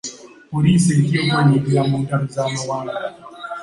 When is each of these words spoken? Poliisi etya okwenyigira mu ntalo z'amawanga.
Poliisi 0.51 0.89
etya 0.99 1.19
okwenyigira 1.23 1.81
mu 1.89 1.97
ntalo 2.03 2.25
z'amawanga. 2.33 2.95